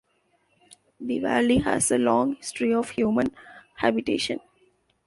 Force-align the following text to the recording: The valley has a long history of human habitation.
The 0.99 1.19
valley 1.19 1.59
has 1.59 1.91
a 1.91 1.99
long 1.99 2.37
history 2.37 2.73
of 2.73 2.89
human 2.89 3.31
habitation. 3.75 4.39